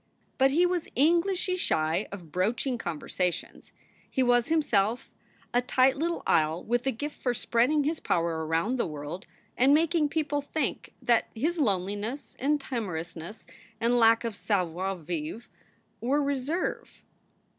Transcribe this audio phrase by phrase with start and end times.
[0.39, 3.71] But he was Englishly shy of broaching conversations;
[4.09, 5.11] he was himself
[5.53, 9.75] a tight little isle with a gift for spreading his power around the world and
[9.75, 13.45] making people think that his loneliness and timorousness
[13.79, 15.45] and lack of savoir vivre
[15.99, 17.03] were reserve.